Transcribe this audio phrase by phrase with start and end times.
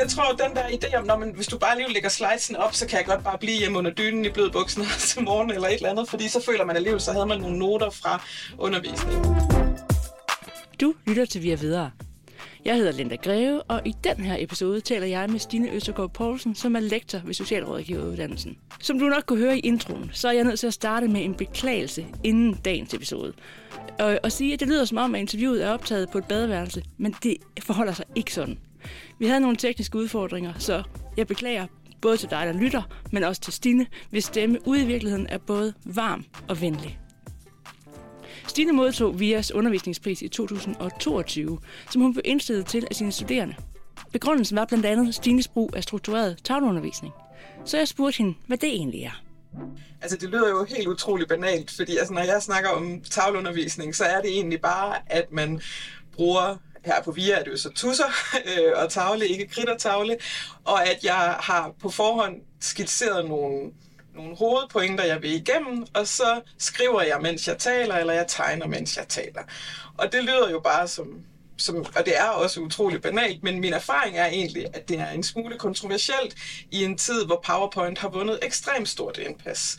[0.00, 2.74] jeg tror, den der idé om, når man, hvis du bare lige lægger slidesen op,
[2.74, 5.68] så kan jeg godt bare blive hjemme under dynen i bløde bukser til morgen eller
[5.68, 8.22] et eller andet, fordi så føler man alligevel, så havde man nogle noter fra
[8.58, 9.36] undervisningen.
[10.80, 11.90] Du lytter til Via Videre.
[12.64, 16.54] Jeg hedder Linda Greve, og i den her episode taler jeg med Stine Østergaard Poulsen,
[16.54, 18.58] som er lektor ved Socialrådgiveruddannelsen.
[18.80, 21.24] Som du nok kunne høre i introen, så er jeg nødt til at starte med
[21.24, 23.32] en beklagelse inden dagens episode.
[23.98, 26.82] Og, og sige, at det lyder som om, at interviewet er optaget på et badeværelse,
[26.98, 28.58] men det forholder sig ikke sådan.
[29.18, 30.82] Vi havde nogle tekniske udfordringer, så
[31.16, 31.66] jeg beklager
[32.00, 32.82] både til dig, der lytter,
[33.12, 36.98] men også til Stine, hvis stemme ude i virkeligheden er både varm og venlig.
[38.46, 41.58] Stine modtog VIAs undervisningspris i 2022,
[41.90, 43.54] som hun blev indstillet til af sine studerende.
[44.12, 47.14] Begrundelsen var blandt andet Stines brug af struktureret tavleundervisning.
[47.64, 49.22] Så jeg spurgte hende, hvad det egentlig er.
[50.02, 54.04] Altså, det lyder jo helt utroligt banalt, fordi altså, når jeg snakker om tavleundervisning, så
[54.04, 55.60] er det egentlig bare, at man
[56.12, 58.04] bruger her på VIA er det jo så tusser
[58.50, 60.16] øh, og tavle, ikke kridt og tavle,
[60.64, 63.72] og at jeg har på forhånd skitseret nogle
[64.14, 68.66] nogle hovedpointer, jeg vil igennem, og så skriver jeg, mens jeg taler, eller jeg tegner,
[68.66, 69.42] mens jeg taler.
[69.98, 71.24] Og det lyder jo bare som,
[71.56, 75.10] som, og det er også utroligt banalt, men min erfaring er egentlig, at det er
[75.10, 76.34] en smule kontroversielt
[76.70, 79.78] i en tid, hvor PowerPoint har vundet ekstremt stort indpas.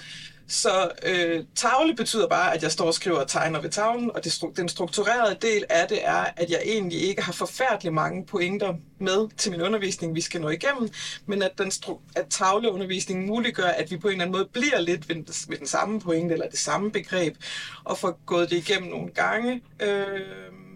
[0.51, 4.23] Så øh, tavle betyder bare, at jeg står og skriver og tegner ved tavlen, og
[4.23, 8.73] det, den strukturerede del af det er, at jeg egentlig ikke har forfærdeligt mange pointer
[8.99, 10.89] med til min undervisning, vi skal nå igennem,
[11.25, 11.71] men at, den
[12.15, 15.15] at tavleundervisningen muliggør, at vi på en eller anden måde bliver lidt ved,
[15.49, 17.35] ved den samme pointe eller det samme begreb,
[17.83, 20.21] og får gået det igennem nogle gange, øh,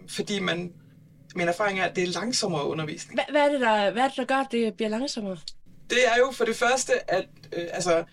[0.08, 0.72] fordi man,
[1.34, 3.16] min erfaring er, at det er langsommere undervisning.
[3.16, 5.36] Hvad, hvad, er det, der, hvad er det, der gør, at det bliver langsommere?
[5.90, 8.04] Det er jo for det første, at øh, altså,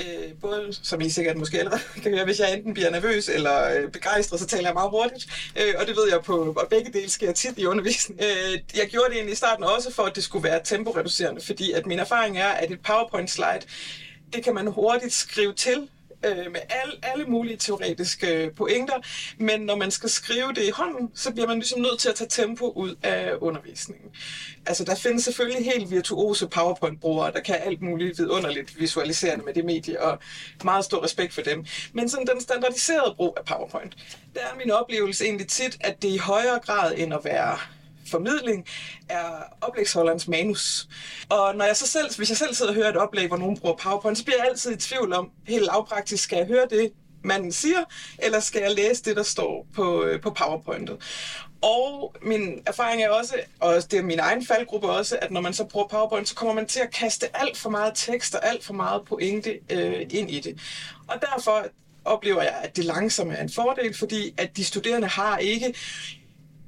[0.00, 3.76] Øh, både, som I sikkert måske allerede kan høre, hvis jeg enten bliver nervøs eller
[3.76, 5.26] øh, begejstret, så taler jeg meget hurtigt.
[5.56, 8.24] Øh, og det ved jeg på, og begge dele sker tit i undervisningen.
[8.30, 11.72] Øh, jeg gjorde det egentlig i starten også for, at det skulle være temporeducerende, fordi
[11.72, 13.60] at min erfaring er, at et PowerPoint-slide,
[14.32, 15.88] det kan man hurtigt skrive til
[16.26, 18.94] øh, med al, alle mulige teoretiske øh, pointer,
[19.38, 22.14] men når man skal skrive det i hånden, så bliver man ligesom nødt til at
[22.14, 24.10] tage tempo ud af undervisningen.
[24.66, 29.64] Altså, der findes selvfølgelig helt virtuose PowerPoint-brugere, der kan alt muligt vidunderligt visualiserende med det
[29.64, 30.18] medie, og
[30.64, 31.66] meget stor respekt for dem.
[31.92, 33.96] Men sådan den standardiserede brug af PowerPoint,
[34.34, 37.58] der er min oplevelse egentlig tit, at det i højere grad end at være
[38.10, 38.66] formidling
[39.08, 39.26] er
[39.60, 40.88] oplægsholderens manus.
[41.28, 43.56] Og når jeg så selv, hvis jeg selv sidder og hører et oplæg, hvor nogen
[43.58, 46.92] bruger PowerPoint, så bliver jeg altid i tvivl om, helt lavpraktisk, skal jeg høre det,
[47.24, 47.78] man siger,
[48.18, 50.96] eller skal jeg læse det, der står på, øh, på PowerPointet?
[51.62, 55.54] Og min erfaring er også, og det er min egen faldgruppe også, at når man
[55.54, 58.64] så bruger PowerPoint, så kommer man til at kaste alt for meget tekst og alt
[58.64, 60.60] for meget pointe øh, ind i det.
[61.08, 61.66] Og derfor
[62.04, 65.74] oplever jeg, at det langsomt er en fordel, fordi at de studerende har ikke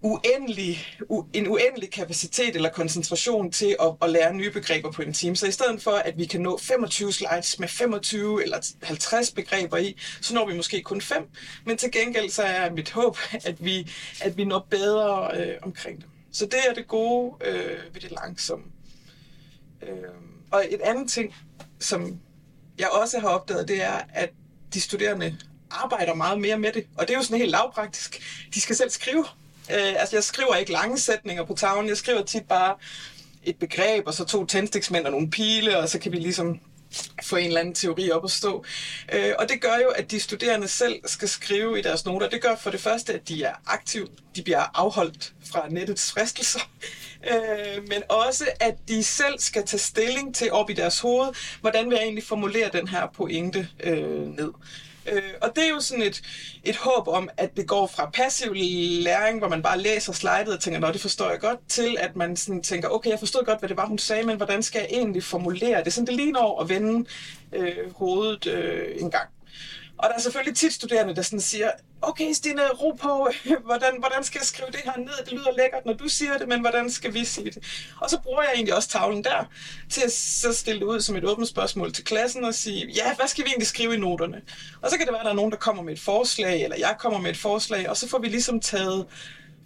[0.02, 5.12] uendelig, u, en uendelig kapacitet eller koncentration til at, at lære nye begreber på en
[5.12, 5.36] time.
[5.36, 9.76] Så i stedet for, at vi kan nå 25 slides med 25 eller 50 begreber
[9.76, 11.28] i, så når vi måske kun fem.
[11.66, 13.90] Men til gengæld så er mit håb, at vi,
[14.20, 16.06] at vi når bedre øh, omkring det.
[16.32, 18.64] Så det er det gode øh, ved det langsomme.
[19.82, 19.88] Øh,
[20.50, 21.34] og et andet ting,
[21.80, 22.18] som
[22.78, 24.30] jeg også har opdaget, det er, at
[24.74, 25.38] de studerende
[25.70, 26.86] arbejder meget mere med det.
[26.96, 28.22] Og det er jo sådan helt lavpraktisk.
[28.54, 29.24] De skal selv skrive
[29.70, 31.88] Øh, altså, jeg skriver ikke lange sætninger på tavlen.
[31.88, 32.74] Jeg skriver tit bare
[33.44, 36.60] et begreb, og så to tændstiksmænd og nogle pile, og så kan vi ligesom
[37.22, 38.64] få en eller anden teori op at stå.
[39.12, 42.28] Øh, og det gør jo, at de studerende selv skal skrive i deres noter.
[42.28, 46.60] Det gør for det første, at de er aktive, de bliver afholdt fra nettets fristelser,
[47.30, 51.28] øh, men også, at de selv skal tage stilling til op i deres hoved,
[51.60, 54.52] hvordan vil jeg egentlig formulere den her pointe øh, ned.
[55.06, 56.22] Øh, og det er jo sådan et,
[56.64, 60.60] et håb om, at det går fra passiv læring, hvor man bare læser slidet og
[60.60, 63.58] tænker, nå, det forstår jeg godt, til at man sådan tænker, okay, jeg forstod godt,
[63.58, 65.92] hvad det var, hun sagde, men hvordan skal jeg egentlig formulere det?
[65.92, 67.08] Sådan det ligner over at vende
[67.52, 69.28] øh, hovedet øh, en gang.
[70.02, 71.70] Og der er selvfølgelig tit studerende, der sådan siger,
[72.02, 73.30] okay Stine, ro på,
[73.68, 75.24] hvordan, hvordan skal jeg skrive det her ned?
[75.24, 77.88] Det lyder lækkert, når du siger det, men hvordan skal vi sige det?
[78.00, 79.44] Og så bruger jeg egentlig også tavlen der,
[79.90, 83.14] til at så stille det ud som et åbent spørgsmål til klassen og sige, ja,
[83.16, 84.42] hvad skal vi egentlig skrive i noterne?
[84.82, 86.76] Og så kan det være, at der er nogen, der kommer med et forslag, eller
[86.76, 89.06] jeg kommer med et forslag, og så får vi ligesom taget,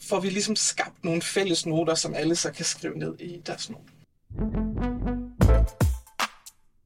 [0.09, 3.71] får vi ligesom skabt nogle fælles noter, som alle så kan skrive ned i deres
[3.71, 5.25] noter.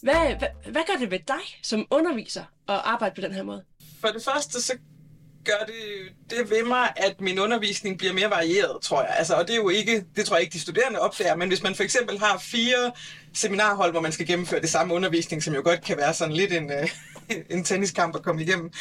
[0.02, 3.64] Hvad, hvad, hvad gør det ved dig som underviser at arbejde på den her måde?
[4.00, 4.73] For det første, så
[5.44, 9.14] gør det, det ved mig, at min undervisning bliver mere varieret, tror jeg.
[9.19, 11.62] Altså, og det er jo ikke, det tror jeg ikke, de studerende opdager, men hvis
[11.62, 12.93] man for eksempel har fire
[13.35, 16.52] seminarhold, hvor man skal gennemføre det samme undervisning, som jo godt kan være sådan lidt
[16.52, 16.88] en, øh,
[17.55, 18.73] en tenniskamp at komme igennem,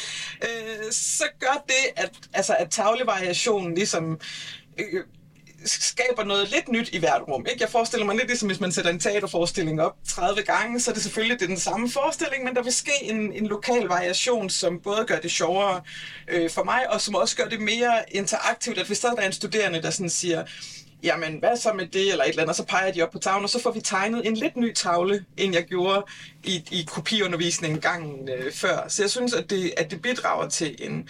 [0.42, 4.20] øh, så gør det, at, altså, at tavlevariationen ligesom
[4.78, 5.04] øh,
[5.64, 7.46] skaber noget lidt nyt i hvert rum.
[7.50, 7.62] Ikke?
[7.62, 10.94] Jeg forestiller mig lidt ligesom, hvis man sætter en teaterforestilling op 30 gange, så er
[10.94, 14.50] det selvfølgelig det er den samme forestilling, men der vil ske en, en lokal variation,
[14.50, 15.80] som både gør det sjovere
[16.28, 19.32] øh, for mig, og som også gør det mere interaktivt, at hvis der er en
[19.32, 20.44] studerende, der sådan siger,
[21.02, 23.44] jamen hvad så med det, eller et eller andet, så peger de op på tavlen,
[23.44, 26.04] og så får vi tegnet en lidt ny tavle, end jeg gjorde
[26.44, 28.88] i, i kopiundervisningen gangen øh, før.
[28.88, 31.08] Så jeg synes, at det, at det bidrager til en,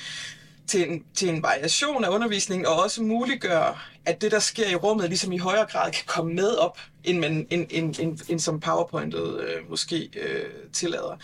[0.71, 4.75] til en, til en variation af undervisningen, og også muliggør, at det, der sker i
[4.75, 8.41] rummet, ligesom i højere grad kan komme med op, end, man, end, end, end, end
[8.41, 11.17] som PowerPointet øh, måske øh, tillader.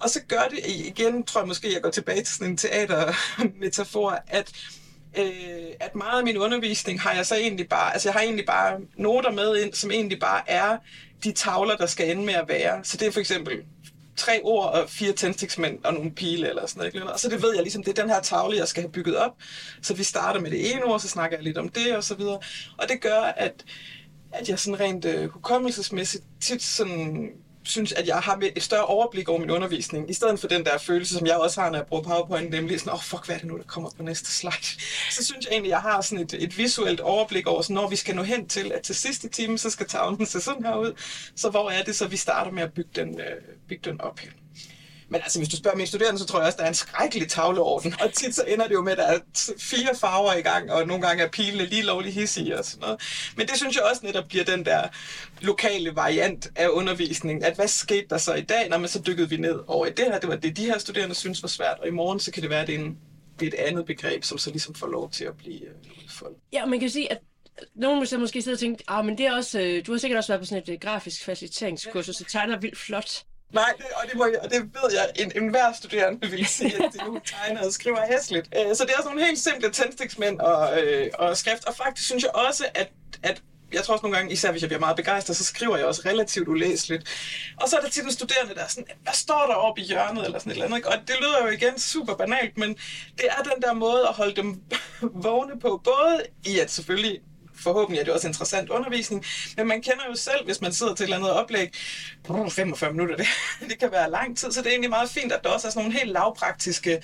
[0.00, 4.18] Og så gør det igen, tror jeg måske, jeg går tilbage til sådan en teatermetafor,
[4.26, 4.52] at
[5.18, 5.24] øh,
[5.80, 8.80] at meget af min undervisning har jeg så egentlig bare, altså jeg har egentlig bare
[8.96, 10.76] noter med ind, som egentlig bare er
[11.24, 12.84] de tavler, der skal ende med at være.
[12.84, 13.62] Så det er for eksempel
[14.16, 17.12] tre ord og fire tændstiksmænd og nogle pile eller sådan noget.
[17.12, 19.16] Og så det ved jeg ligesom, det er den her tavle, jeg skal have bygget
[19.16, 19.32] op.
[19.82, 22.14] Så vi starter med det ene ord, så snakker jeg lidt om det og så
[22.14, 22.38] videre.
[22.78, 23.64] Og det gør, at,
[24.32, 27.30] at jeg sådan rent øh, hukommelsesmæssigt tit sådan
[27.64, 30.78] synes, at jeg har et større overblik over min undervisning, i stedet for den der
[30.78, 33.34] følelse, som jeg også har, når jeg bruger PowerPoint, nemlig sådan, åh, oh, fuck, hvad
[33.36, 34.80] er det nu, der kommer på næste slide?
[35.10, 37.88] Så synes jeg egentlig, at jeg har sådan et, et visuelt overblik over, sådan, når
[37.88, 40.76] vi skal nå hen til, at til sidste time, så skal tavlen se sådan her
[40.76, 40.92] ud.
[41.36, 44.18] Så hvor er det så, vi starter med at bygge den, øh, bygge den op
[44.18, 44.30] her?
[45.14, 47.28] Men altså, hvis du spørger mine studerende, så tror jeg også, der er en skrækkelig
[47.28, 47.94] tavleorden.
[48.00, 49.18] Og tit så ender det jo med, at der er
[49.58, 53.00] fire farver i gang, og nogle gange er pilene lige lovlig hissige og sådan noget.
[53.36, 54.88] Men det synes jeg også netop bliver den der
[55.40, 57.44] lokale variant af undervisningen.
[57.44, 59.90] At hvad skete der så i dag, når man så dykkede vi ned over i
[59.90, 60.18] det her?
[60.18, 62.50] Det var det, de her studerende synes var svært, og i morgen så kan det
[62.50, 62.98] være, at det er, en,
[63.40, 66.38] det er et andet begreb, som så ligesom får lov til at blive uh, udfoldet.
[66.52, 67.18] Ja, man kan sige, at
[67.74, 69.98] nogen vil så måske sidde og tænke, ah, men det er også, øh, du har
[69.98, 73.24] sikkert også været på sådan et øh, grafisk faciliteringskursus, så tegner vildt flot.
[73.54, 76.84] Nej, det, og, det må og det ved jeg, en, en hver studerende vil sige,
[76.84, 78.54] at de nu tegner og skriver hæsligt.
[78.56, 81.64] Øh, så det er sådan nogle helt simple tændstiksmænd og, øh, og skrift.
[81.64, 82.90] Og faktisk synes jeg også, at,
[83.22, 83.42] at
[83.72, 86.02] jeg tror også nogle gange, især hvis jeg bliver meget begejstret, så skriver jeg også
[86.06, 87.08] relativt ulæseligt.
[87.60, 89.84] Og så er der tit en studerende, der er sådan, hvad står der oppe i
[89.84, 90.84] hjørnet, eller sådan et eller andet.
[90.84, 92.68] Og det lyder jo igen super banalt, men
[93.16, 94.62] det er den der måde at holde dem
[95.24, 97.20] vågne på, både i at selvfølgelig
[97.64, 99.24] forhåbentlig er det også interessant undervisning,
[99.56, 101.68] men man kender jo selv, hvis man sidder til et eller andet oplæg,
[102.26, 103.26] 45 minutter, det,
[103.68, 105.70] det kan være lang tid, så det er egentlig meget fint, at der også er
[105.70, 107.02] sådan nogle helt lavpraktiske,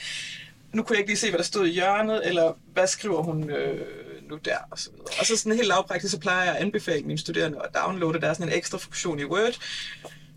[0.73, 3.51] nu kunne jeg ikke lige se, hvad der stod i hjørnet, eller hvad skriver hun
[3.51, 3.87] øh,
[4.31, 5.07] nu der, og så videre.
[5.21, 8.29] Og så sådan helt lavpraktisk, så plejer jeg at anbefale mine studerende at downloade, der
[8.29, 9.59] er sådan en ekstra funktion i Word,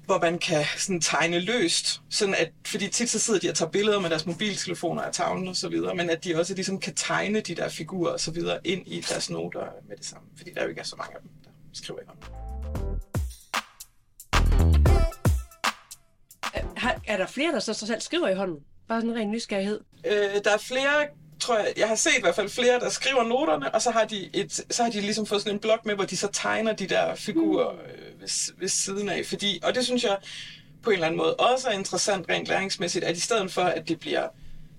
[0.05, 3.71] hvor man kan sådan tegne løst, sådan at, fordi tit så sidder de og tager
[3.71, 6.95] billeder med deres mobiltelefoner af tavlen og så videre, men at de også ligesom kan
[6.95, 10.51] tegne de der figurer og så videre ind i deres noter med det samme, fordi
[10.53, 12.23] der jo ikke er så mange af dem, der skriver i hånden.
[16.75, 18.59] Er, er der flere, der så, så selv skriver i hånden?
[18.87, 19.79] Bare sådan en ren nysgerrighed.
[20.05, 21.07] Øh, der er flere
[21.43, 24.05] tror jeg, jeg har set i hvert fald flere, der skriver noterne, og så har
[24.05, 26.73] de, et, så har de ligesom fået sådan en blok med, hvor de så tegner
[26.73, 29.25] de der figurer øh, ved, ved siden af.
[29.25, 30.17] Fordi, og det synes jeg
[30.83, 33.87] på en eller anden måde også er interessant rent læringsmæssigt, at i stedet for, at
[33.87, 34.27] det bliver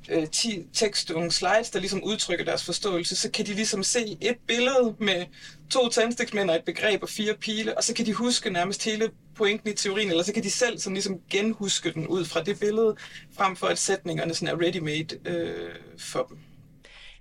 [0.09, 4.37] øh, 10 tekstunge slides, der ligesom udtrykker deres forståelse, så kan de ligesom se et
[4.47, 5.27] billede med
[5.71, 9.11] to tændstiksmænd og et begreb og fire pile, og så kan de huske nærmest hele
[9.35, 12.61] pointen i teorien, eller så kan de selv sådan ligesom genhuske den ud fra det
[12.61, 12.97] billede,
[13.37, 16.39] frem for at sætningerne sådan er ready-made øh, for dem.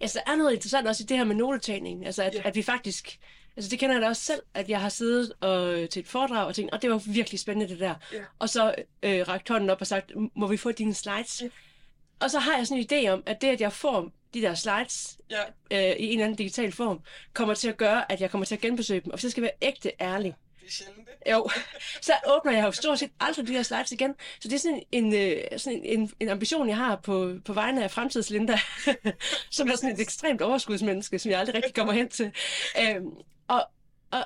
[0.03, 2.05] Altså, der er noget interessant også i det her med notetagning.
[2.05, 2.45] Altså, at, yeah.
[2.45, 3.19] at vi faktisk...
[3.57, 6.47] Altså, det kender jeg da også selv, at jeg har siddet og, til et foredrag
[6.47, 7.95] og tænkt, og oh, det var virkelig spændende det der.
[8.13, 8.25] Yeah.
[8.39, 11.39] Og så øh, rakt hånden op og sagt, må vi få dine slides?
[11.39, 11.51] Yeah.
[12.19, 14.55] Og så har jeg sådan en idé om, at det, at jeg får de der
[14.55, 15.91] slides yeah.
[15.91, 16.99] øh, i en eller anden digital form,
[17.33, 19.11] kommer til at gøre, at jeg kommer til at genbesøge dem.
[19.11, 21.31] Og hvis jeg skal være ægte ærlig, det er sjældent, det.
[21.31, 21.49] Jo,
[22.01, 24.15] så åbner jeg jo stort set aldrig de her slides igen.
[24.39, 27.83] Så det er sådan en, øh, sådan en, en ambition, jeg har på, på vegne
[27.83, 28.59] af fremtidslinda,
[29.51, 32.31] som er sådan et ekstremt overskudsmenneske, som jeg aldrig rigtig kommer hen til.
[32.81, 33.11] Øhm,
[33.47, 33.65] og,
[34.11, 34.23] og,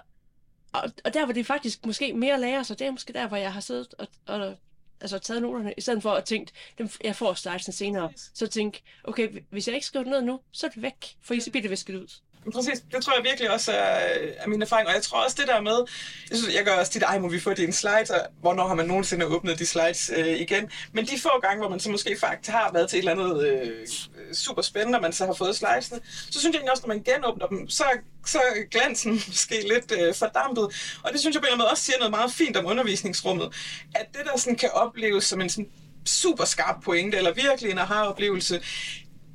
[0.74, 3.38] og, og der, hvor det faktisk måske mere lærer sig, det er måske der, hvor
[3.38, 4.58] jeg har siddet og, og
[5.01, 8.82] altså taget noterne, i stedet for at tænke, dem, jeg får slidesen senere, så tænk,
[9.03, 11.62] okay, hvis jeg ikke skriver det ned nu, så er det væk, for så bliver
[11.62, 12.08] det visket ud.
[12.54, 15.36] Præcis, det tror jeg virkelig også er, øh, er min erfaring, og jeg tror også
[15.39, 15.86] det der med,
[16.30, 18.75] jeg, synes, jeg gør også tit, ej må vi få dine slides, og hvornår har
[18.75, 22.18] man nogensinde åbnet de slides øh, igen, men de få gange, hvor man så måske
[22.20, 23.88] faktisk har været til et eller andet øh,
[24.34, 26.00] super spændende, og man så har fået slidesene,
[26.32, 27.84] så synes jeg også, når man genåbner dem, så,
[28.25, 30.63] så er glansen måske lidt øh, fordampet,
[31.04, 32.66] og det synes jeg på en eller anden måde også siger noget meget fint om
[32.66, 33.54] undervisningsrummet,
[33.96, 35.70] at det der sådan kan opleves som en sådan
[36.06, 38.62] super skarp pointe, eller virkelig en aha-oplevelse,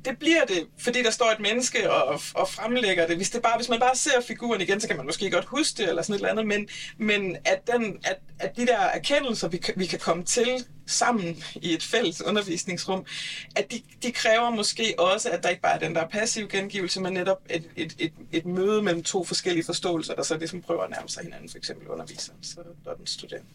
[0.05, 3.15] det bliver det, fordi der står et menneske og, og fremlægger det.
[3.15, 5.77] Hvis, det bare, hvis man bare ser figuren igen, så kan man måske godt huske
[5.77, 6.67] det, eller sådan et eller andet, men,
[6.97, 11.73] men at, den, at, at de der erkendelser, vi, vi kan komme til sammen i
[11.73, 13.05] et fælles undervisningsrum,
[13.55, 17.01] at de, de kræver måske også, at der ikke bare er den der passive gengivelse,
[17.01, 20.83] men netop et, et, et, et møde mellem to forskellige forståelser, der så ligesom prøver
[20.83, 23.49] at nærme sig hinanden, for eksempel underviseren så, og den studerende.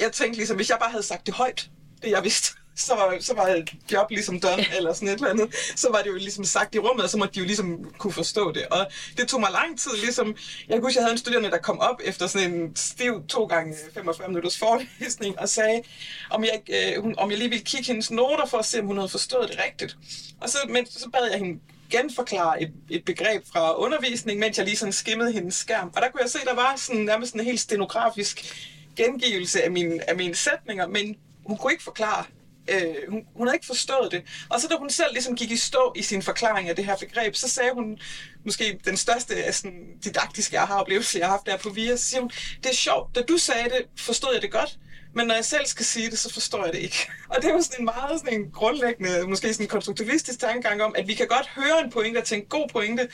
[0.00, 1.70] Jeg tænkte ligesom, hvis jeg bare havde sagt det højt,
[2.02, 5.54] det jeg vidste, så var, så var job ligesom done, eller sådan et eller andet.
[5.76, 8.12] Så var det jo ligesom sagt i rummet, og så måtte de jo ligesom kunne
[8.12, 8.66] forstå det.
[8.66, 10.36] Og det tog mig lang tid, ligesom,
[10.68, 13.44] jeg kunne huske, jeg havde en studerende, der kom op efter sådan en stiv to
[13.44, 15.82] gange 45 minutters forelæsning, og sagde,
[16.30, 18.86] om jeg, øh, hun, om jeg lige ville kigge hendes noter for at se, om
[18.86, 19.96] hun havde forstået det rigtigt.
[20.40, 24.66] Og så, men, så bad jeg hende genforklare et, et begreb fra undervisning, mens jeg
[24.66, 25.92] lige sådan skimmede hendes skærm.
[25.96, 28.54] Og der kunne jeg se, der var sådan, nærmest en helt stenografisk
[28.96, 31.16] gengivelse af mine, af mine sætninger, men
[31.46, 32.24] hun kunne ikke forklare,
[32.68, 34.22] øh, hun, hun havde ikke forstået det.
[34.50, 36.96] Og så da hun selv ligesom gik i stå i sin forklaring af det her
[36.96, 37.98] begreb, så sagde hun,
[38.44, 42.04] måske den største sådan, didaktiske jeg har oplevelse, jeg har haft der på VIA, så
[42.04, 42.30] siger hun,
[42.62, 44.78] det er sjovt, da du sagde det, forstod jeg det godt,
[45.16, 47.10] men når jeg selv skal sige det, så forstår jeg det ikke.
[47.34, 50.94] Og det var sådan en meget sådan en grundlæggende, måske sådan en konstruktivistisk tankegang om,
[50.98, 53.08] at vi kan godt høre en pointe og tænke god pointe.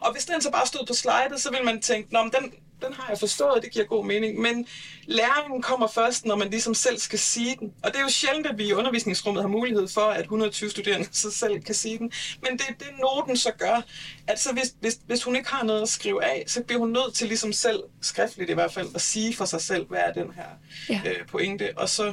[0.00, 2.52] Og hvis den så bare stod på slidet, så vil man tænke, Nå, men den,
[2.82, 4.40] den har jeg forstået, det giver god mening.
[4.40, 4.66] Men
[5.04, 7.72] læringen kommer først, når man ligesom selv skal sige den.
[7.82, 11.08] Og det er jo sjældent, at vi i undervisningsrummet har mulighed for, at 120 studerende
[11.12, 12.12] så selv kan sige den.
[12.42, 13.82] Men det er det, noten så gør,
[14.26, 16.90] at så hvis, hvis, hvis hun ikke har noget at skrive af, så bliver hun
[16.90, 20.12] nødt til ligesom selv, skriftligt i hvert fald, at sige for sig selv, hvad er
[20.12, 20.48] den her
[20.88, 21.00] ja.
[21.04, 21.72] øh, pointe.
[21.76, 22.12] Og så,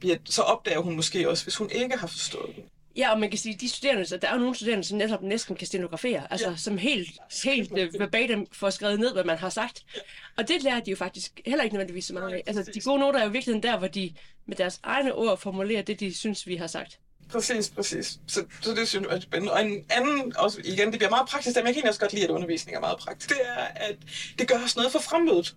[0.00, 2.64] bliver, så opdager hun måske også, hvis hun ikke har forstået den.
[2.96, 5.22] Ja, og man kan sige, de studerende, så der er jo nogle studerende, som netop
[5.22, 6.56] næsten kan stenografere, altså ja.
[6.56, 7.10] som helt,
[7.44, 9.84] helt uh, verbatim får skrevet ned, hvad man har sagt.
[10.36, 12.42] Og det lærer de jo faktisk heller ikke nødvendigvis så meget af.
[12.46, 14.14] Altså, de gode noter er jo virkelig der, hvor de
[14.46, 16.98] med deres egne ord formulerer det, de synes, vi har sagt.
[17.28, 18.18] Præcis, præcis.
[18.26, 19.52] Så, så det synes jeg er spændende.
[19.52, 22.24] Og en anden, også igen, det bliver meget praktisk, men jeg kan også godt lide,
[22.24, 23.28] at undervisning er meget praktisk.
[23.30, 23.96] Det er, at
[24.38, 25.54] det gør os noget for fremmødet.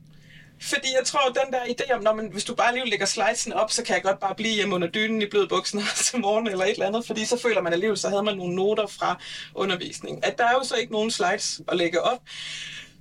[0.62, 3.05] Fordi jeg tror, at den der idé om, når man, hvis du bare lige lægger
[3.05, 6.19] slidesen op, så kan jeg godt bare blive hjemme under dynen i bløde buksen til
[6.19, 8.88] morgen eller et eller andet, fordi så føler man alligevel, så havde man nogle noter
[8.88, 9.19] fra
[9.55, 10.24] undervisningen.
[10.24, 12.19] At der er jo så ikke nogen slides at lægge op.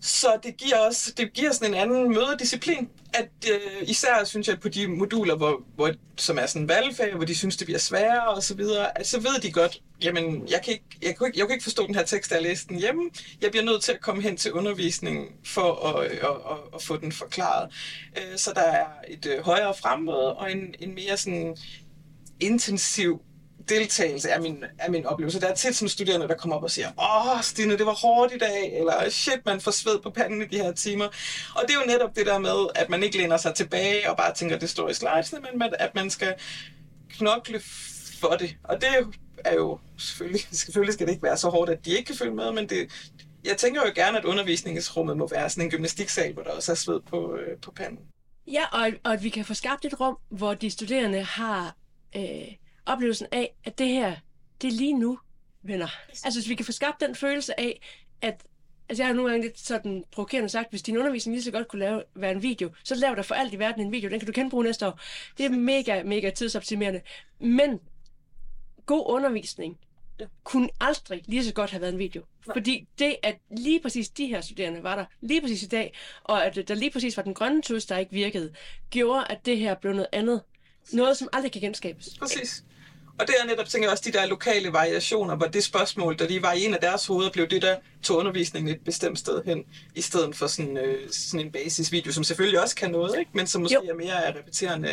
[0.02, 2.88] Så det giver også det giver sådan en anden mødedisciplin.
[3.14, 7.24] At øh, især synes jeg på de moduler, hvor, hvor, som er sådan valgfag, hvor
[7.24, 10.60] de synes, det bliver sværere og så videre, at så ved de godt, jamen, jeg
[10.64, 12.68] kan, ikke, jeg, kan ikke, jeg kan ikke forstå den her tekst, der er læst
[12.68, 13.10] den hjemme.
[13.42, 16.96] Jeg bliver nødt til at komme hen til undervisningen for at, at, at, at få
[16.96, 17.72] den forklaret.
[18.18, 21.56] Øh, så der er et øh, højere fremmøde og en, en mere sådan
[22.40, 23.22] intensiv
[23.68, 25.40] deltagelse er min, er min oplevelse.
[25.40, 28.32] Der er tit sådan studerende, der kommer op og siger, åh, Stine, det var hårdt
[28.34, 31.04] i dag, eller shit, man får sved på panden i de her timer.
[31.54, 34.16] Og det er jo netop det der med, at man ikke læner sig tilbage og
[34.16, 36.34] bare tænker, det står i slidesene, men at man skal
[37.10, 37.60] knokle
[38.20, 38.56] for det.
[38.64, 38.88] Og det
[39.44, 42.34] er jo selvfølgelig, selvfølgelig skal det ikke være så hårdt, at de ikke kan følge
[42.34, 42.92] med, men det,
[43.44, 46.76] jeg tænker jo gerne, at undervisningsrummet må være sådan en gymnastiksal, hvor der også er
[46.76, 47.98] sved på, øh, på panden.
[48.46, 51.76] Ja, og, og at vi kan få skabt et rum, hvor de studerende har
[52.16, 52.22] øh,
[52.86, 54.16] oplevelsen af, at det her,
[54.62, 55.18] det er lige nu,
[55.62, 55.88] venner.
[56.08, 57.80] Altså, hvis vi kan få skabt den følelse af,
[58.20, 58.46] at
[58.88, 61.68] Altså, jeg har nogle gange lidt sådan provokerende sagt, hvis din undervisning lige så godt
[61.68, 64.10] kunne lave, være en video, så lav der for alt i verden en video.
[64.10, 65.00] Den kan du genbruge næste år.
[65.38, 67.00] Det er mega, mega tidsoptimerende.
[67.38, 67.80] Men
[68.86, 69.78] god undervisning
[70.20, 70.24] ja.
[70.44, 72.22] kunne aldrig lige så godt have været en video.
[72.46, 72.54] Nej.
[72.54, 76.46] Fordi det, at lige præcis de her studerende var der lige præcis i dag, og
[76.46, 78.54] at der lige præcis var den grønne tus, der ikke virkede,
[78.90, 80.42] gjorde, at det her blev noget andet.
[80.92, 82.08] Noget, som aldrig kan genskabes.
[82.18, 82.64] Præcis.
[83.18, 86.28] Og det er netop, tænker jeg også, de der lokale variationer, hvor det spørgsmål, der
[86.28, 89.42] lige var i en af deres hoveder, blev det, der tog undervisningen et bestemt sted
[89.44, 93.30] hen, i stedet for sådan, øh, sådan en basisvideo, som selvfølgelig også kan noget, ikke?
[93.34, 93.90] men som måske jo.
[93.90, 94.88] er mere af repeterende,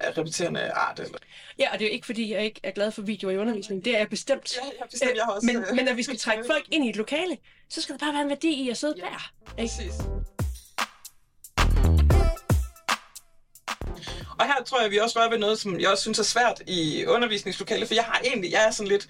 [0.00, 1.00] af repeterende art.
[1.00, 1.18] Eller?
[1.58, 3.84] Ja, og det er jo ikke, fordi jeg ikke er glad for videoer i undervisningen.
[3.84, 4.56] Det er jeg bestemt.
[4.56, 5.46] Ja, jeg bestemt, jeg også.
[5.46, 7.38] Men, øh, men når vi skal trække folk ind i et lokale,
[7.68, 9.32] så skal der bare være en værdi i at sidde ja, der.
[9.62, 9.74] Ikke?
[9.76, 9.94] Præcis.
[14.40, 16.62] Og her tror jeg, vi også rører ved noget, som jeg også synes er svært
[16.66, 19.08] i undervisningslokalet, for jeg har egentlig, jeg er sådan lidt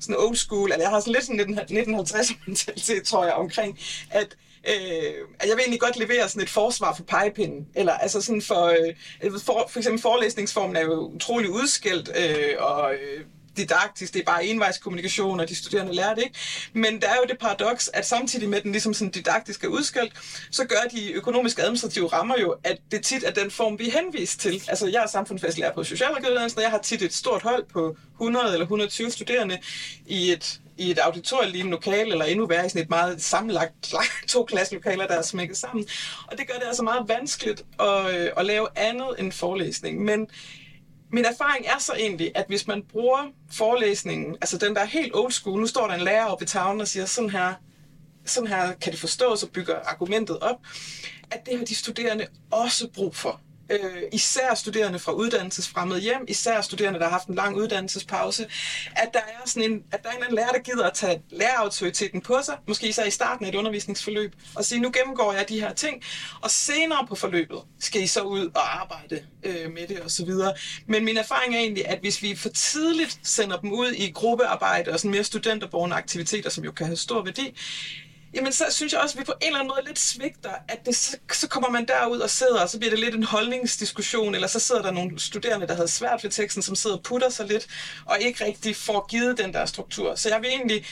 [0.00, 3.78] sådan old school, eller jeg har sådan lidt sådan 1950 mentalitet, tror jeg, omkring,
[4.10, 4.36] at
[4.68, 7.68] øh, at jeg vil egentlig godt levere sådan et forsvar for pegepinden.
[7.74, 12.94] Eller altså sådan for, øh, for, for eksempel forelæsningsformen er jo utrolig udskilt, øh, og
[12.94, 13.24] øh,
[13.56, 16.38] didaktisk, det er bare envejskommunikation, og de studerende lærer det ikke.
[16.72, 20.12] Men der er jo det paradoks, at samtidig med den ligesom sådan didaktiske udskælt,
[20.50, 23.92] så gør de økonomiske administrative rammer jo, at det tit er den form, vi er
[23.92, 24.62] henvist til.
[24.68, 28.46] Altså, jeg er samfundsfagslærer på socialrådgiveruddannelsen, og jeg har tit et stort hold på 100
[28.46, 29.58] eller 120 studerende
[30.06, 33.94] i et i et auditorielignende lokal, eller endnu værre i sådan et meget sammenlagt
[34.28, 35.86] to klasselokaler, der er smækket sammen.
[36.26, 40.04] Og det gør det altså meget vanskeligt at, øh, at lave andet end forelæsning.
[40.04, 40.28] Men
[41.12, 45.14] min erfaring er så egentlig, at hvis man bruger forelæsningen, altså den der er helt
[45.14, 47.54] old school, nu står der en lærer oppe i tavlen og siger, sådan her,
[48.24, 50.56] sådan her kan det forstås og bygger argumentet op,
[51.30, 53.40] at det har de studerende også brug for
[53.70, 58.46] øh, især studerende fra uddannelsesfremmede hjem, især studerende, der har haft en lang uddannelsespause,
[58.96, 61.22] at der er sådan en, at der er en anden lærer, der gider at tage
[61.30, 65.48] lærerautoriteten på sig, måske især i starten af et undervisningsforløb, og sige, nu gennemgår jeg
[65.48, 66.02] de her ting,
[66.40, 70.30] og senere på forløbet skal I så ud og arbejde øh, med det osv.
[70.86, 74.90] Men min erfaring er egentlig, at hvis vi for tidligt sender dem ud i gruppearbejde
[74.90, 77.54] og sådan mere studenterborgende aktiviteter, som jo kan have stor værdi,
[78.34, 80.86] jamen så synes jeg også, at vi på en eller anden måde lidt svigter, at
[80.86, 84.34] det, så, så kommer man derud og sidder, og så bliver det lidt en holdningsdiskussion,
[84.34, 87.28] eller så sidder der nogle studerende, der havde svært ved teksten, som sidder og putter
[87.28, 87.66] sig lidt,
[88.04, 90.14] og ikke rigtig får givet den der struktur.
[90.14, 90.84] Så jeg vil egentlig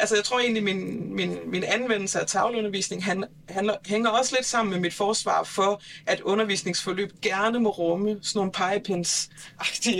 [0.00, 4.46] altså jeg tror egentlig, min, min, min anvendelse af tavleundervisning han, handler, hænger også lidt
[4.46, 9.30] sammen med mit forsvar for, at undervisningsforløb gerne må rumme sådan nogle pegepins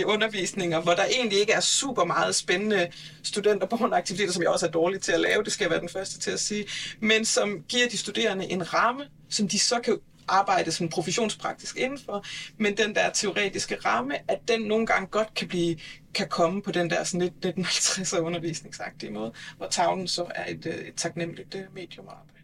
[0.05, 2.87] undervisninger, hvor der egentlig ikke er super meget spændende
[3.23, 5.89] studenterborgende aktiviteter, som jeg også er dårlig til at lave, det skal jeg være den
[5.89, 6.65] første til at sige,
[6.99, 12.25] men som giver de studerende en ramme, som de så kan arbejde sådan professionspraktisk indenfor,
[12.57, 15.77] men den der teoretiske ramme, at den nogle gange godt kan blive
[16.13, 20.65] kan komme på den der sådan lidt 1950'er undervisningsagtige måde, hvor tavlen så er et,
[20.65, 22.39] øh, et taknemmeligt øh, medium at arbejde.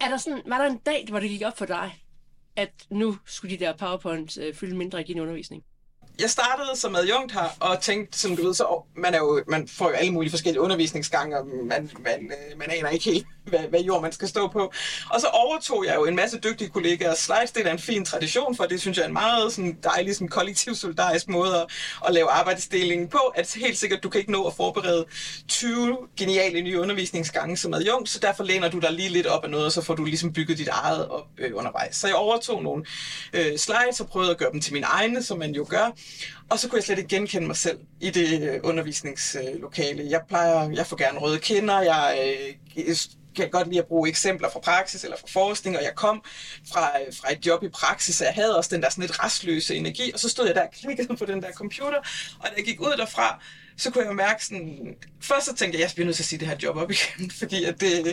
[0.00, 2.02] Er der sådan, var der en dag, hvor det gik op for dig,
[2.56, 5.62] at nu skulle de der powerpoints øh, fylde mindre i din undervisning?
[6.20, 9.68] Jeg startede som adjunkt her, og tænkte, som du ved, så man, er jo, man
[9.68, 13.68] får jo alle mulige forskellige undervisningsgange, og man, man, øh, man aner ikke helt, hvad,
[13.70, 14.72] hvad jord man skal stå på.
[15.10, 17.50] Og så overtog jeg jo en masse dygtige kollegaer slides.
[17.50, 20.28] Det er en fin tradition for, det synes jeg er en meget sådan, dejlig sådan,
[20.28, 21.66] kollektiv solidarisk måde at,
[22.06, 23.18] at lave arbejdsdelingen på.
[23.18, 25.04] At helt sikkert, du kan ikke nå at forberede
[25.48, 29.50] 20 geniale nye undervisningsgange som adjunkt, så derfor læner du dig lige lidt op af
[29.50, 31.96] noget, og så får du ligesom bygget dit eget op øh, undervejs.
[31.96, 32.84] Så jeg overtog nogle
[33.32, 35.90] øh, slides og prøvede at gøre dem til mine egne, som man jo gør.
[36.50, 40.06] Og så kunne jeg slet ikke genkende mig selv i det øh, undervisningslokale.
[40.10, 42.18] Jeg plejer, jeg får gerne røde kinder, jeg
[42.76, 42.94] øh,
[43.40, 46.22] kan godt lide at bruge eksempler fra praksis eller fra forskning, og jeg kom
[46.72, 49.24] fra, øh, fra et job i praksis, og jeg havde også den der sådan lidt
[49.24, 51.98] restløse energi, og så stod jeg der og klikkede på den der computer,
[52.38, 53.40] og da jeg gik ud derfra,
[53.80, 54.96] så kunne jeg mærke sådan...
[55.20, 57.30] Først så tænkte jeg, jeg bliver nødt til at sige det her job op igen,
[57.30, 58.04] fordi at det,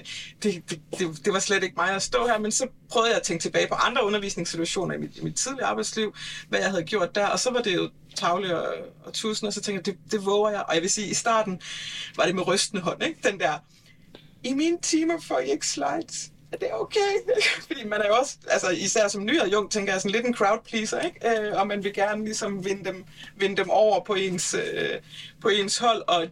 [0.43, 2.39] det, det, det, det var slet ikke mig at stå her.
[2.39, 5.67] Men så prøvede jeg at tænke tilbage på andre undervisningssituationer i mit, i mit tidligere
[5.67, 6.15] arbejdsliv,
[6.49, 7.27] hvad jeg havde gjort der.
[7.27, 10.25] Og så var det jo tavle og, og tusind, og så tænkte jeg, det, det
[10.25, 10.63] våger jeg.
[10.67, 11.61] Og jeg vil sige, i starten
[12.15, 13.19] var det med rystende hånd, ikke?
[13.23, 13.53] Den der,
[14.47, 17.13] i mine timer får I ikke slides er det okay?
[17.67, 20.25] Fordi man er jo også, altså især som ny og jung, tænker jeg sådan lidt
[20.25, 21.39] en crowd pleaser, ikke?
[21.39, 23.05] Øh, og man vil gerne ligesom vinde dem,
[23.37, 24.99] vinde dem over på ens, øh,
[25.41, 26.27] på ens hold, og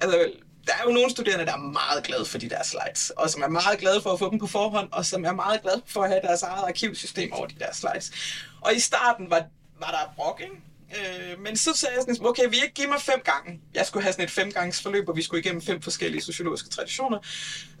[0.00, 0.32] altså,
[0.66, 3.42] der er jo nogle studerende, der er meget glade for de der slides, og som
[3.42, 6.02] er meget glade for at få dem på forhånd, og som er meget glade for
[6.02, 8.12] at have deres eget arkivsystem over de der slides.
[8.60, 9.44] Og i starten var,
[9.80, 10.54] var der brok, ikke?
[10.96, 13.60] Øh, men så sagde jeg sådan, okay, vi ikke give mig fem gange.
[13.74, 17.18] Jeg skulle have sådan et femgangs forløb, hvor vi skulle igennem fem forskellige sociologiske traditioner.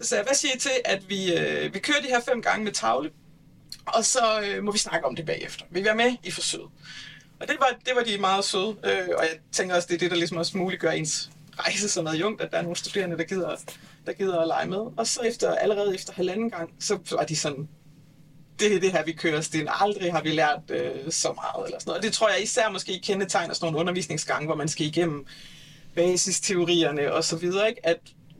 [0.00, 2.42] Så sagde jeg, hvad siger I til, at vi, øh, vi kører de her fem
[2.42, 3.10] gange med tavle,
[3.86, 5.64] og så øh, må vi snakke om det bagefter.
[5.70, 6.68] Vil I være med i forsøget?
[7.40, 9.98] Og det var, det var de meget søde, øh, og jeg tænker også, det er
[9.98, 13.24] det, der ligesom også muliggør ens rejse som adjunkt, at der er nogle studerende, der
[13.24, 13.56] gider,
[14.06, 14.78] der gider at lege med.
[14.96, 17.68] Og så efter, allerede efter halvanden gang, så var de sådan,
[18.60, 19.68] det er det her, vi kører, Sten.
[19.70, 21.66] Aldrig har vi lært øh, så meget.
[21.66, 21.98] Eller sådan noget.
[21.98, 25.26] Og det tror jeg især måske kendetegner sådan nogle undervisningsgange, hvor man skal igennem
[25.94, 27.68] basisteorierne og så videre.
[27.68, 27.86] Ikke?
[27.86, 27.98] At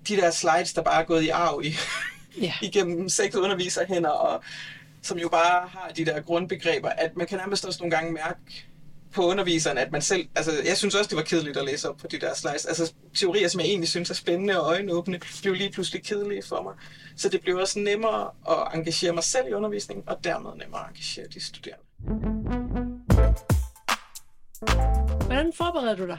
[0.08, 1.74] de der slides, der bare er gået i arv i,
[2.42, 2.62] yeah.
[2.62, 4.42] igennem seks underviserhænder, og
[5.02, 8.66] som jo bare har de der grundbegreber, at man kan nærmest også nogle gange mærke
[9.14, 11.96] på underviseren, at man selv, altså jeg synes også, det var kedeligt at læse op
[11.96, 12.66] på de der slides.
[12.66, 16.62] Altså teorier, som jeg egentlig synes er spændende og øjenåbne, blev lige pludselig kedelige for
[16.62, 16.74] mig.
[17.16, 20.88] Så det blev også nemmere at engagere mig selv i undervisningen, og dermed nemmere at
[20.88, 21.84] engagere de studerende.
[25.26, 26.18] Hvordan forbereder du dig?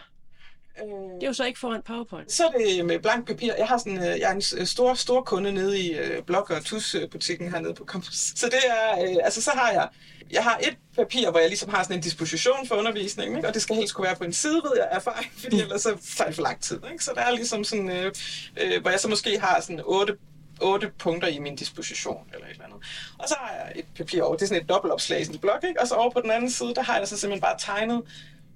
[1.15, 2.31] Det er jo så ikke foran PowerPoint.
[2.31, 3.53] Så er det med blank papir.
[3.57, 7.51] Jeg har sådan, øh, jeg er en stor, stor kunde nede i Blok og Tus-butikken
[7.51, 8.15] hernede på campus.
[8.15, 9.87] Så det er, uh, altså så har jeg,
[10.31, 13.47] jeg har et papir, hvor jeg ligesom har sådan en disposition for undervisningen, ikke?
[13.47, 15.61] og det skal helst kunne være på en side, ved jeg erfaring, fordi mm.
[15.61, 16.79] ellers så tager det for lang tid.
[16.91, 17.03] Ikke?
[17.03, 20.17] Så der er ligesom sådan, uh, uh, hvor jeg så måske har sådan otte
[20.61, 22.79] otte punkter i min disposition, eller et eller andet.
[23.17, 25.41] Og så har jeg et papir over, det er sådan et dobbeltopslag i sådan en
[25.41, 25.81] blok, ikke?
[25.81, 28.01] og så over på den anden side, der har jeg så simpelthen bare tegnet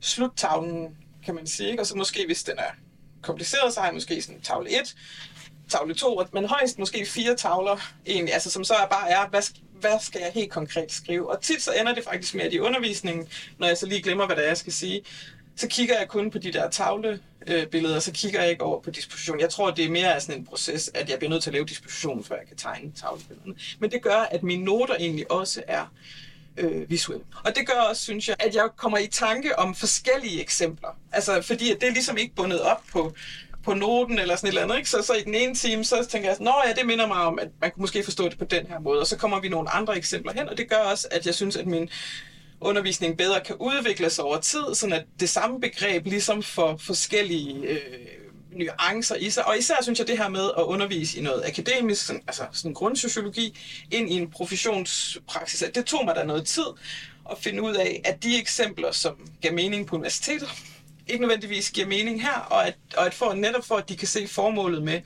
[0.02, 1.70] sluttavlen kan man sige.
[1.72, 1.82] Ikke?
[1.84, 2.72] Og så måske, hvis den er
[3.22, 4.96] kompliceret, så har jeg måske sådan tavle 1,
[5.70, 9.42] tavle 2, men højst måske fire tavler egentlig, altså som så er bare er, hvad,
[9.80, 11.30] hvad skal jeg helt konkret skrive?
[11.30, 14.26] Og tit så ender det faktisk med, at i undervisningen, når jeg så lige glemmer,
[14.26, 15.02] hvad det er, jeg skal sige,
[15.56, 18.92] så kigger jeg kun på de der tavlebilleder, øh, så kigger jeg ikke over på
[18.92, 19.40] disposition.
[19.40, 21.66] Jeg tror, det er mere sådan en proces, at jeg bliver nødt til at lave
[21.66, 23.56] disposition, før jeg kan tegne tavlebillederne.
[23.80, 25.86] Men det gør, at mine noter egentlig også er
[26.58, 27.24] øh, visuelt.
[27.46, 30.90] Og det gør også, synes jeg, at jeg kommer i tanke om forskellige eksempler.
[31.12, 33.14] Altså, fordi at det er ligesom ikke bundet op på,
[33.64, 34.78] på noten eller sådan et eller andet.
[34.78, 34.90] Ikke?
[34.90, 37.40] Så, så i den ene time, så tænker jeg, nå ja, det minder mig om,
[37.40, 39.00] at man kunne måske forstå det på den her måde.
[39.00, 41.58] Og så kommer vi nogle andre eksempler hen, og det gør også, at jeg synes,
[41.58, 41.90] at min
[42.62, 47.56] undervisning bedre kan udvikle sig over tid, sådan at det samme begreb ligesom for forskellige
[47.68, 47.80] øh,
[48.58, 49.48] nuancer i sig.
[49.48, 52.74] Og især synes jeg det her med at undervise i noget akademisk, sådan, altså sådan
[52.74, 53.60] grundsociologi,
[53.92, 56.66] ind i en professionspraksis, at det tog mig da noget tid
[57.32, 60.50] at finde ud af, at de eksempler, som gav mening på universitetet,
[61.08, 64.08] ikke nødvendigvis giver mening her, og at, og at for, netop for, at de kan
[64.08, 65.02] se formålet med,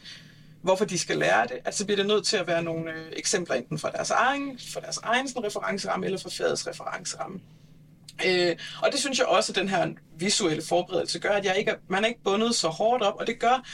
[0.62, 3.12] hvorfor de skal lære det, at så bliver det nødt til at være nogle øh,
[3.15, 7.39] eksempler enten fra deres egen, fra deres egen sådan, referenceramme eller fra fagets referenceramme.
[8.25, 11.71] Øh, og det synes jeg også, at den her visuelle forberedelse gør, at jeg ikke
[11.71, 13.65] er, man er ikke bundet så hårdt op, og det gør,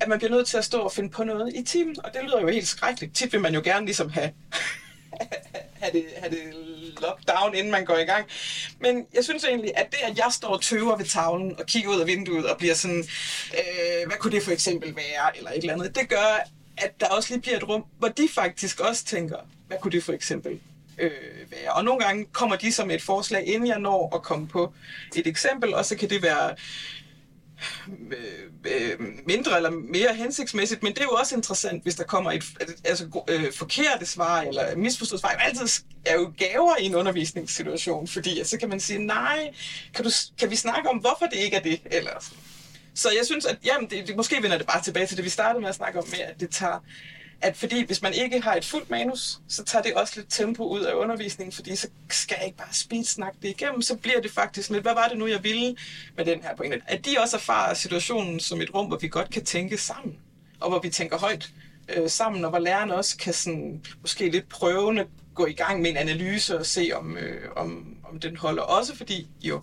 [0.00, 2.22] at man bliver nødt til at stå og finde på noget i timen, og det
[2.24, 3.16] lyder jo helt skrækkeligt.
[3.16, 4.30] Tit vil man jo gerne ligesom have,
[5.80, 6.42] have, det, have det
[7.00, 8.26] lockdown, inden man går i gang.
[8.80, 11.90] Men jeg synes egentlig, at det, at jeg står og tøver ved tavlen og kigger
[11.90, 13.04] ud af vinduet og bliver sådan,
[13.54, 17.06] øh, hvad kunne det for eksempel være, eller et eller andet, det gør, at der
[17.06, 20.60] også lige bliver et rum, hvor de faktisk også tænker, hvad kunne det for eksempel
[21.00, 21.10] øh,
[21.50, 21.72] være.
[21.72, 24.72] Og nogle gange kommer de som et forslag, inden jeg når at komme på
[25.16, 26.54] et eksempel, og så kan det være
[27.88, 32.32] øh, øh, mindre eller mere hensigtsmæssigt, men det er jo også interessant, hvis der kommer
[32.32, 32.44] et
[32.84, 35.28] altså, øh, forkerte svar eller misforstået svar.
[35.28, 39.54] Altid er jo gaver i en undervisningssituation, fordi så kan man sige, nej,
[39.94, 41.80] kan, du, kan vi snakke om, hvorfor det ikke er det?
[41.84, 42.30] Eller.
[42.94, 45.30] Så jeg synes, at jamen, det, det, måske vender det bare tilbage til det, vi
[45.30, 46.78] startede med at snakke om, med, at det tager
[47.40, 50.64] at fordi hvis man ikke har et fuldt manus, så tager det også lidt tempo
[50.64, 54.30] ud af undervisningen, fordi så skal jeg ikke bare speedsnakke det igennem, så bliver det
[54.30, 55.76] faktisk lidt, hvad var det nu, jeg ville
[56.16, 56.80] med den her pointe?
[56.86, 60.16] At de også erfarer situationen som et rum, hvor vi godt kan tænke sammen,
[60.60, 61.50] og hvor vi tænker højt
[61.88, 65.90] øh, sammen, og hvor lærerne også kan sådan, måske lidt prøvende gå i gang med
[65.90, 68.62] en analyse og se, om, øh, om, om den holder.
[68.62, 69.62] Også fordi, jo,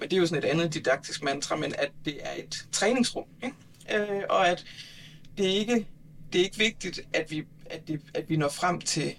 [0.00, 3.24] men det er jo sådan et andet didaktisk mantra, men at det er et træningsrum,
[3.42, 3.56] ikke?
[3.94, 4.64] Øh, og at
[5.38, 5.86] det ikke
[6.34, 9.14] det er ikke vigtigt, at vi, at det, at vi når frem til,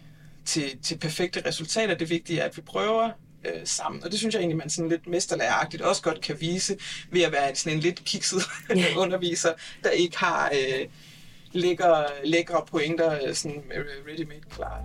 [0.45, 1.95] til, til perfekte resultater.
[1.95, 3.09] Det vigtige er, at vi prøver
[3.45, 4.03] øh, sammen.
[4.03, 6.77] Og det synes jeg egentlig, man sådan lidt mesterlæreragtigt også godt kan vise
[7.11, 8.97] ved at være sådan en lidt kikset yeah.
[9.03, 10.87] underviser, der ikke har øh,
[11.51, 13.63] lækre, lækre pointer øh, sådan
[14.07, 14.81] ready-made klar.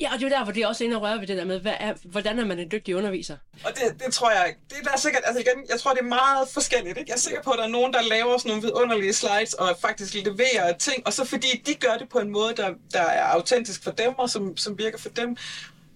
[0.00, 1.44] Ja, og det er jo derfor, det er også inde og røre ved det der
[1.44, 3.36] med, hvad er, hvordan er man en dygtig underviser?
[3.64, 6.04] Og det, det tror jeg, det er der sikkert, altså igen, jeg tror, det er
[6.04, 6.98] meget forskelligt.
[6.98, 7.08] Ikke?
[7.08, 9.76] Jeg er sikker på, at der er nogen, der laver sådan nogle vidunderlige slides, og
[9.80, 13.22] faktisk leverer ting, og så fordi de gør det på en måde, der, der er
[13.22, 15.36] autentisk for dem, og som, som virker for dem,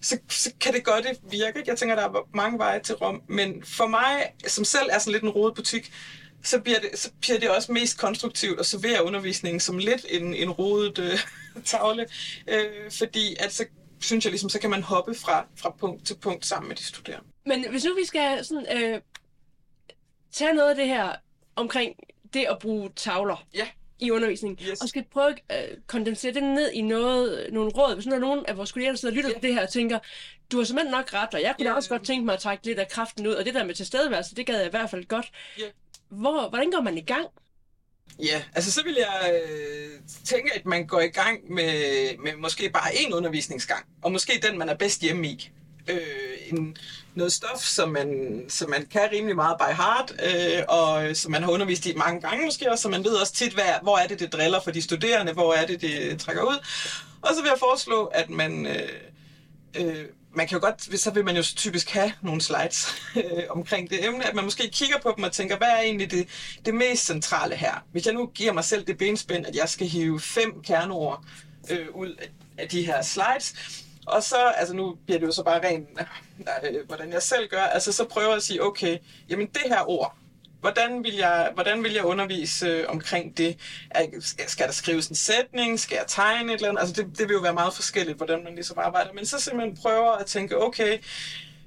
[0.03, 1.63] så, så kan det godt virke.
[1.67, 5.13] Jeg tænker, der er mange veje til Rom, men for mig, som selv er sådan
[5.13, 5.93] lidt en rodet butik,
[6.43, 10.35] så bliver, det, så bliver det også mest konstruktivt at servere undervisningen som lidt en,
[10.35, 11.19] en rodet øh,
[11.65, 12.07] tavle,
[12.49, 13.65] øh, fordi at så
[14.01, 16.85] synes jeg ligesom, så kan man hoppe fra, fra punkt til punkt sammen med de
[16.85, 17.29] studerende.
[17.47, 19.01] Men hvis nu vi skal sådan, øh,
[20.33, 21.13] tage noget af det her
[21.57, 21.95] omkring
[22.35, 23.69] det at bruge tavler ja.
[23.99, 24.81] i undervisningen, yes.
[24.81, 27.95] og skal prøve at øh, kondensere det ned i noget, nogle råd.
[27.95, 29.35] Hvis nu er nogen af vores kolleger, der sidder og lytter ja.
[29.35, 29.99] til det her og tænker,
[30.53, 31.75] du har simpelthen nok ret, og jeg kunne ja.
[31.75, 34.35] også godt tænke mig at trække lidt af kraften ud, og det der med tilstedeværelse,
[34.35, 35.31] det gad jeg i hvert fald godt.
[35.59, 35.65] Ja.
[36.09, 37.27] Hvor, hvordan går man i gang?
[38.23, 39.91] Ja, altså så vil jeg øh,
[40.25, 41.73] tænke, at man går i gang med,
[42.19, 45.51] med måske bare én undervisningsgang, og måske den, man er bedst hjemme i.
[45.89, 45.99] Øh,
[46.47, 46.77] en,
[47.15, 51.43] noget stof, som man, som man kan rimelig meget by heart, øh, og som man
[51.43, 54.07] har undervist i mange gange måske også, så man ved også tit, hvad, hvor er
[54.07, 56.59] det, det driller for de studerende, hvor er det, det trækker ud.
[57.23, 58.89] Og så vil jeg foreslå, at man øh,
[59.77, 60.05] øh,
[60.39, 64.05] man kan jo godt, så vil man jo typisk have nogle slides øh, omkring det
[64.05, 66.29] emne, at man måske kigger på dem og tænker, hvad er egentlig det,
[66.65, 67.85] det mest centrale her?
[67.93, 71.25] Hvis jeg nu giver mig selv det benspænd, at jeg skal hive fem kerneord
[71.71, 72.15] øh, ud
[72.59, 73.55] af, de her slides,
[74.07, 75.89] og så, altså nu bliver det jo så bare rent,
[76.63, 78.99] øh, hvordan jeg selv gør, altså så prøver jeg at sige, okay,
[79.29, 80.17] jamen det her ord,
[80.61, 83.59] Hvordan vil jeg, hvordan vil jeg undervise øh, omkring det?
[84.47, 85.81] Skal der skrives en sætning?
[85.81, 86.81] Skal jeg tegne et eller andet?
[86.81, 89.13] Altså det, det vil jo være meget forskelligt, hvordan man ligesom arbejder.
[89.13, 90.99] Men så simpelthen prøver at tænke, okay,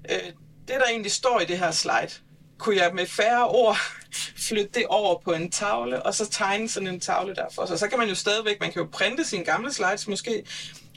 [0.10, 0.32] øh,
[0.68, 2.12] det der egentlig står i det her slide,
[2.58, 3.78] kunne jeg med færre ord
[4.48, 7.66] flytte det over på en tavle, og så tegne sådan en tavle derfor.
[7.66, 10.46] Så så kan man jo stadigvæk, man kan jo printe sine gamle slides måske,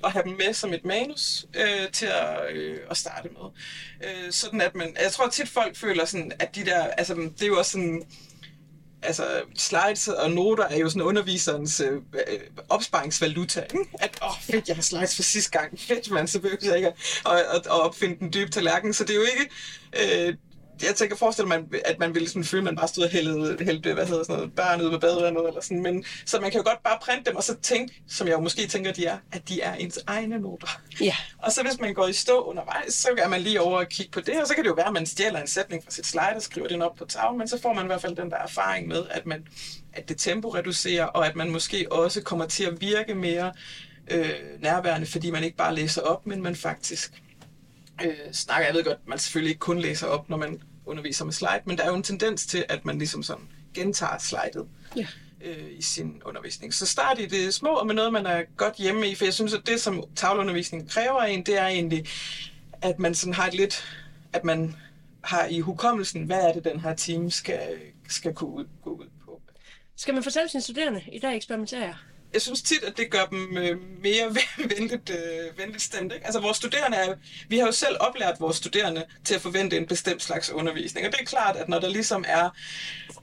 [0.05, 3.51] og have dem med som et manus øh, til at, øh, at starte med.
[4.09, 7.43] Øh, sådan at man, jeg tror tit folk føler sådan, at de der, altså det
[7.43, 8.03] er jo også sådan,
[9.03, 13.61] altså slides og noter er jo sådan underviserens øh, øh, opsparingsvaluta.
[13.61, 13.79] Ikke?
[14.01, 15.81] At, åh oh, fedt, jeg har slides for sidste gang.
[15.81, 16.95] Fedt, man, så behøver jeg ikke at,
[17.27, 18.95] at, at opfinde den dybe tallerken.
[18.95, 19.51] Så det er jo ikke,
[20.29, 20.35] øh,
[20.83, 23.65] jeg tænker forestille mig, at man ville sådan føle, at man bare stod og hældede,
[23.65, 25.83] hældte, hvad hedder sådan noget, børn ud med badevandet eller sådan.
[25.83, 28.41] Men, så man kan jo godt bare printe dem, og så tænke, som jeg jo
[28.41, 30.81] måske tænker, de er, at de er ens egne noter.
[31.01, 31.17] Ja.
[31.39, 34.13] Og så hvis man går i stå undervejs, så kan man lige over og kigge
[34.13, 36.07] på det, og så kan det jo være, at man stjæler en sætning fra sit
[36.07, 38.31] slide og skriver den op på tavlen, men så får man i hvert fald den
[38.31, 39.47] der erfaring med, at, man,
[39.93, 43.53] at det tempo reducerer, og at man måske også kommer til at virke mere
[44.11, 47.13] øh, nærværende, fordi man ikke bare læser op, men man faktisk
[48.05, 48.67] øh, snakker.
[48.67, 51.79] Jeg ved godt, man selvfølgelig ikke kun læser op, når man underviser med slide, men
[51.79, 55.07] der er jo en tendens til, at man ligesom sådan gentager slidet Ja.
[55.45, 56.75] øh, i sin undervisning.
[56.75, 59.35] Så start i det små og med noget, man er godt hjemme i, for jeg
[59.35, 62.07] synes, at det, som tavleundervisning kræver af en, det er egentlig,
[62.83, 63.85] at man sådan har et lidt,
[64.33, 64.77] at man
[65.25, 67.61] har i hukommelsen, hvad er det, den her team skal,
[68.09, 69.41] skal kunne ud, gå ud på.
[69.97, 71.95] Skal man fortælle sine studerende, i dag eksperimenterer jeg?
[72.35, 74.37] Jeg synes tit, at det gør dem øh, mere
[74.77, 76.13] venligt, øh, venligt stemt.
[76.13, 76.27] Ikke?
[76.27, 77.15] Altså vores studerende er,
[77.49, 81.07] vi har jo selv oplært vores studerende til at forvente en bestemt slags undervisning.
[81.07, 82.51] Og det er klart, at når der ligesom er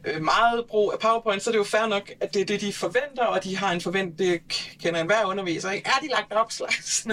[0.05, 2.61] øh, meget brug af PowerPoint, så er det jo fair nok, at det er det,
[2.61, 4.41] de forventer, og de har en forvent, det
[4.81, 5.71] kender enhver underviser.
[5.71, 5.89] Ikke?
[5.89, 7.07] Er de lagt op slags?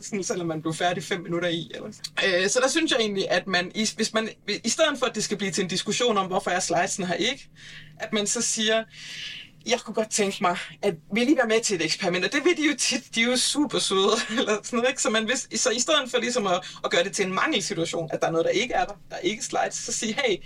[0.00, 1.70] sådan, selvom man blev færdig fem minutter i.
[1.74, 1.88] Eller?
[2.26, 4.28] Øh, så der synes jeg egentlig, at man, hvis man,
[4.64, 7.14] i stedet for, at det skal blive til en diskussion om, hvorfor er slidesen her
[7.14, 7.48] ikke,
[8.00, 8.84] at man så siger,
[9.66, 12.44] jeg kunne godt tænke mig, at vi lige være med til et eksperiment, og det
[12.44, 15.02] vil de jo tit, de er jo super søde, eller sådan noget, ikke?
[15.02, 18.08] Så, man hvis, så i stedet for ligesom at, at gøre det til en mangelsituation,
[18.12, 20.36] at der er noget, der ikke er der, der er ikke slides, så sige, hey,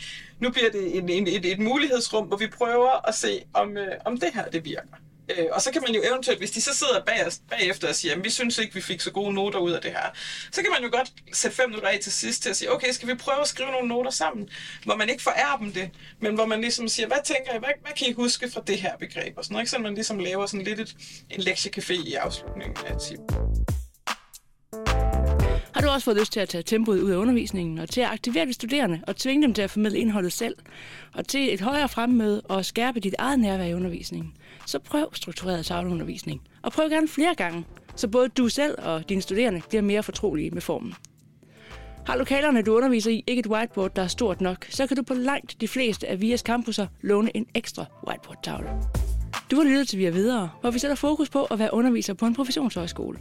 [0.41, 3.93] nu bliver det en, en, et, et mulighedsrum, hvor vi prøver at se, om, øh,
[4.05, 5.04] om det her, det virker.
[5.29, 8.15] Øh, og så kan man jo eventuelt, hvis de så sidder bag, bagefter og siger,
[8.15, 10.11] at vi synes ikke, vi fik så gode noter ud af det her,
[10.53, 12.93] så kan man jo godt sætte fem minutter af til sidst til at sige, okay,
[12.93, 14.49] skal vi prøve at skrive nogle noter sammen,
[14.85, 17.69] hvor man ikke forærer dem det, men hvor man ligesom siger, hvad tænker I, hvad,
[17.83, 19.39] hvad kan I huske fra det her begreb?
[19.39, 19.71] Og sådan noget, ikke?
[19.71, 20.95] Så man ligesom laver sådan lidt et,
[21.31, 23.64] en lektiecafé i afslutningen af timen.
[25.75, 28.11] Har du også fået lyst til at tage tempoet ud af undervisningen, og til at
[28.11, 30.55] aktivere de studerende og tvinge dem til at formidle indholdet selv,
[31.15, 34.33] og til et højere fremmøde og skærpe dit eget nærvær i undervisningen,
[34.67, 36.41] så prøv struktureret tavleundervisning.
[36.63, 37.65] Og prøv gerne flere gange,
[37.97, 40.95] så både du selv og dine studerende bliver mere fortrolige med formen.
[42.07, 45.03] Har lokalerne, du underviser i, ikke et whiteboard, der er stort nok, så kan du
[45.03, 48.69] på langt de fleste af VIAs campuser låne en ekstra whiteboard-tavle.
[49.51, 52.27] Du har lyttet til Via Videre, hvor vi sætter fokus på at være underviser på
[52.27, 53.19] en professionshøjskole.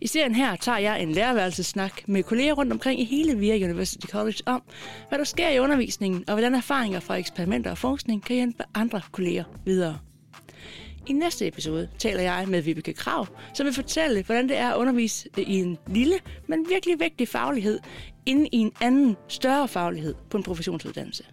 [0.00, 4.06] I serien her tager jeg en lærerværelsesnak med kolleger rundt omkring i hele VIA University
[4.06, 4.62] College om,
[5.08, 9.00] hvad der sker i undervisningen, og hvordan erfaringer fra eksperimenter og forskning kan hjælpe andre
[9.12, 9.98] kolleger videre.
[11.06, 14.76] I næste episode taler jeg med Vibeke Krav, som vil fortælle, hvordan det er at
[14.76, 16.14] undervise i en lille,
[16.46, 17.78] men virkelig vigtig faglighed,
[18.26, 21.24] inden i en anden, større faglighed på en professionsuddannelse.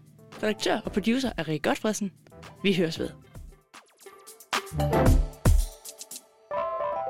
[0.44, 2.12] Redaktør og producer er Rikke Godfredsen.
[2.64, 3.10] Vi høres ved.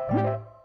[0.09, 0.56] thank you